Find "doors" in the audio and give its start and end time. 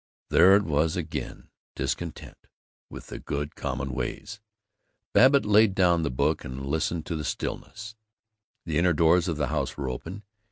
8.93-9.27